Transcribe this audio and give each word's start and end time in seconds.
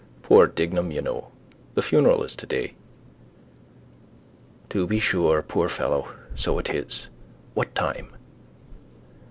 Poor 0.23 0.47
Dignam, 0.47 0.89
you 0.89 0.99
know. 0.99 1.27
The 1.75 1.83
funeral 1.83 2.23
is 2.23 2.35
today. 2.35 2.73
—To 4.67 4.87
be 4.87 4.99
sure, 4.99 5.43
poor 5.43 5.69
fellow. 5.69 6.07
So 6.33 6.57
it 6.57 6.71
is. 6.71 7.07
What 7.53 7.75
time? 7.75 8.11